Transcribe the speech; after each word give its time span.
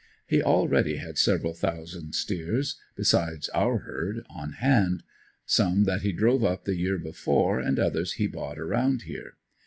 He 0.25 0.41
already 0.41 0.95
had 0.95 1.19
several 1.19 1.53
thousand 1.53 2.15
steers 2.15 2.79
besides 2.95 3.49
our 3.49 3.77
herd 3.77 4.25
on 4.31 4.53
hand; 4.53 5.03
some 5.45 5.83
that 5.83 6.01
he 6.01 6.11
drove 6.11 6.43
up 6.43 6.65
the 6.65 6.75
year 6.75 6.97
before 6.97 7.59
and 7.59 7.77
others 7.77 8.13
he 8.13 8.25
bought 8.25 8.57
around 8.57 9.03
there. 9.07 9.35